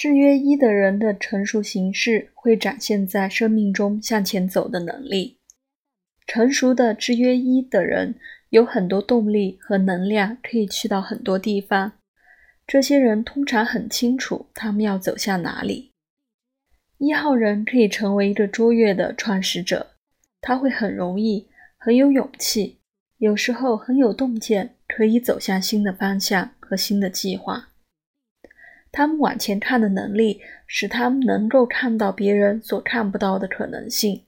[0.00, 5.36] 制约一的人的成熟形式会展现在生命中向前走的能力。
[6.26, 8.14] 成熟的制约一的人
[8.48, 11.92] 有很多动力和能量，可以去到很多地方。
[12.66, 15.90] 这些人通常很清楚他们要走向哪里。
[16.96, 19.88] 一号人可以成为一个卓越的创始者，
[20.40, 21.46] 他会很容易、
[21.76, 22.78] 很有勇气，
[23.18, 27.69] 有时候很有洞见，可以走向新的方向和新的计划。
[28.92, 34.26] 他们往前看的能力，使他们能够看到别人所看不到的可能性，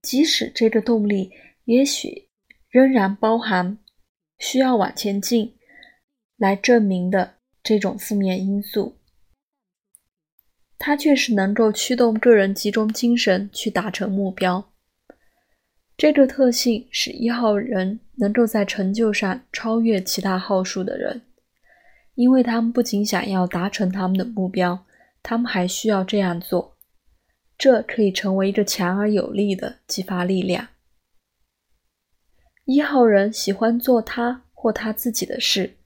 [0.00, 1.30] 即使这个动力
[1.64, 2.28] 也许
[2.68, 3.78] 仍然包含
[4.38, 5.56] 需要往前进
[6.36, 7.34] 来证明的。
[7.64, 8.96] 这种负面因素，
[10.80, 14.72] 它却是能够驱动个人集中精神去达成目标。
[15.96, 21.22] 这个特性使一号人能够在成就上超越其他号数的人，
[22.14, 24.84] 因为他们不仅想要达成他们的目标，
[25.22, 26.76] 他们还需要这样做。
[27.58, 30.68] 这可以成为一个强而有力的激发力量。
[32.64, 35.76] 一号人喜欢做他或他自己的事。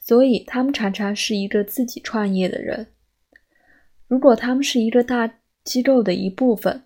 [0.00, 2.88] 所以，他们常常是一个自己创业的人。
[4.06, 6.82] 如果他们是一个大机构的一部分，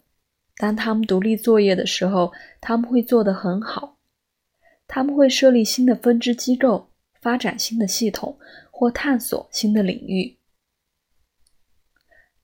[0.56, 3.98] 当他们独立作业的时候，他们会做得很好。
[4.86, 6.90] 他们会设立新的分支机构，
[7.20, 8.38] 发展新的系统，
[8.78, 10.36] 或探索新的领域。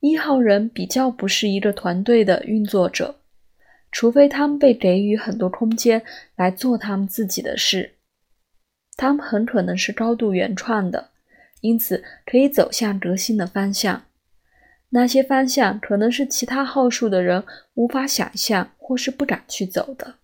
[0.00, 3.20] 一号人比较不是一个团队的运作者，
[3.92, 6.02] 除非他们被给予很多空间
[6.34, 7.94] 来做他们自己的事。
[8.96, 11.10] 他们很可能是高度原创的，
[11.60, 14.02] 因此可以走向革新的方向。
[14.88, 20.16] 那些方向可能是其他号数的人无法想象或是不敢去走的。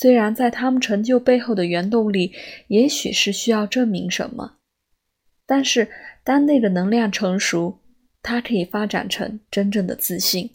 [0.00, 2.32] 虽然在他们成就背后的原动力
[2.68, 4.56] 也许是需要证明什么，
[5.44, 5.90] 但是
[6.24, 7.80] 当那个能量成熟，
[8.22, 10.48] 它可以发展成真正的自信。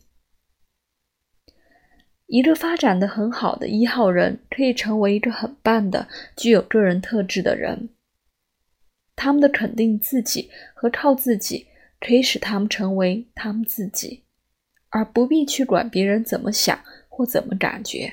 [2.25, 7.89] 一个发展的很好的一号人可以成为一个很棒的、具有个人特质的人。
[9.15, 11.67] 他们的肯定自己和靠自己
[11.99, 14.23] 可以使他们成为他们自己，
[14.89, 18.11] 而不必去管别人怎么想或怎么感觉。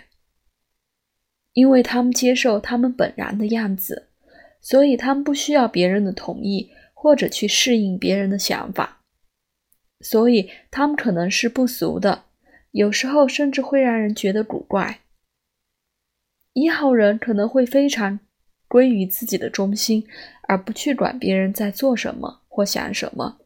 [1.52, 4.08] 因为他们接受他们本然的样子，
[4.60, 9.00] 所以他们不需要别人的同意或者去适应别人的想法。
[10.00, 12.24] 所以他们可能是不俗的。
[12.72, 15.00] 有时候甚至会让人觉得古怪。
[16.54, 18.18] 一号人可能会非常
[18.66, 20.06] 归于自己的中心，
[20.48, 23.38] 而不去管别人在做什么或想什么，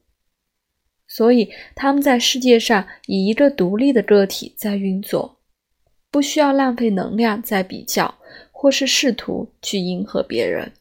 [1.08, 5.35] 所以他们在世界上以一个独立的个体在运作，
[6.10, 8.14] 不需要浪费能量在比较
[8.50, 10.72] 或是试图去迎合别人。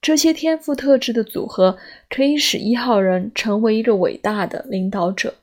[0.00, 1.76] 这些天赋特质的组合
[2.08, 5.34] 可以使一号人成为一个伟大的领导者。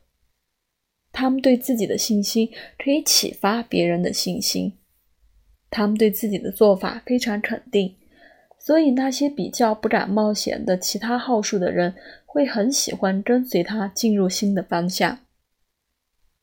[1.11, 4.73] 他们对自己的信心可以启发别人的信心，
[5.69, 7.95] 他们对自己的做法非常肯定，
[8.57, 11.93] 所以那些比较不敢冒险的其他号数的人
[12.25, 15.19] 会很喜欢跟随他进入新的方向。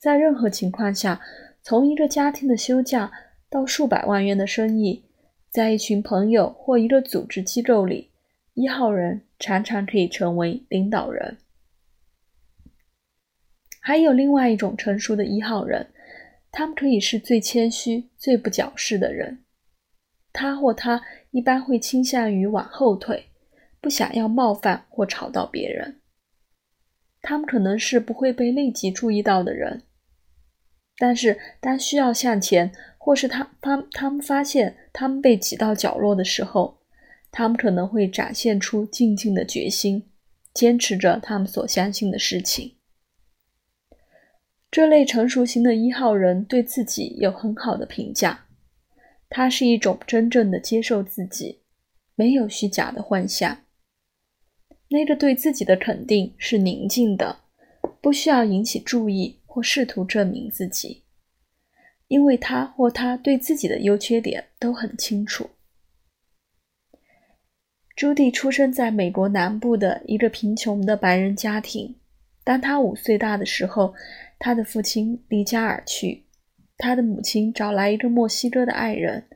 [0.02, 1.20] 在任何情况下，
[1.62, 3.12] 从一个家庭的休假
[3.48, 5.04] 到数百万元的生意，
[5.48, 8.10] 在一群朋友或一个组织机构里，
[8.54, 11.38] 一号人常常可以成为领导人。
[13.78, 15.86] 还有另外一种成熟的一号人，
[16.50, 19.44] 他们可以是最谦虚、最不矫饰的人。
[20.32, 23.26] 他或她一般会倾向于往后退，
[23.80, 26.00] 不想要冒犯或吵到别人。
[27.20, 29.84] 他们可能是不会被立即注意到的人，
[31.02, 36.78] 但是当需要向前，或是他他他们发现他们被挤到角落的时候，
[37.32, 40.08] 他们可能会展现出静静的决心，
[40.54, 42.76] 坚持着他们所相信的事情。
[44.70, 48.46] 这类成熟型的一号人对自己有很好的评价，
[49.28, 51.62] 他是一种真正的接受自己，
[52.14, 53.58] 没有虚假的幻想。
[54.90, 57.40] 那个对自己的肯定是宁静的，
[58.00, 61.02] 不需要引起注意或试图证明自己，
[62.08, 65.50] 因为他或他对自己的优缺点都很清楚。
[67.94, 71.96] 朱迪出生在美国南部的一个贫穷的白人家庭，
[72.42, 73.94] 当他五岁大的时候。
[74.44, 76.24] 他的父亲离家而去，
[76.76, 79.28] 他的母亲找来一个墨西哥的爱人，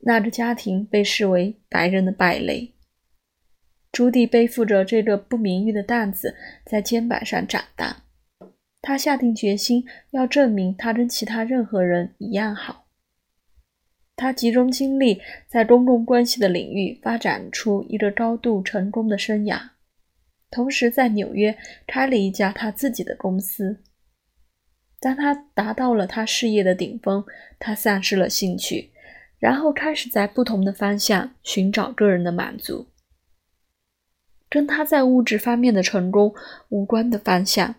[0.00, 2.74] 那个家庭被视为白人的败类。
[3.90, 8.02] 朱棣背负着这个不名誉的担子在肩膀上长大，
[8.86, 12.86] 他下定决心要证明他跟其他任何人一样好。
[14.14, 19.60] 他集中精力在公共关系的领域发展出一个高度成功的生涯。
[20.52, 23.82] 同时在纽约开了一家他自己的公司。
[25.00, 27.24] 当他达到了他事业的顶峰，
[27.58, 28.92] 他丧失了兴趣，
[29.40, 32.86] 然后开始在不同的方向寻找个人的满足，
[34.48, 36.32] 跟他在物质方面的成功
[36.68, 37.74] 无关的方向。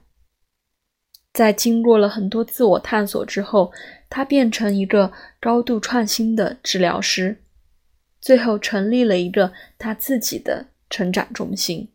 [1.34, 3.72] 在经过了很多自我探索之后，
[4.10, 7.42] 他变成一个高度创新的治疗师，
[8.20, 11.90] 最后成立了一个他自己的成长中心。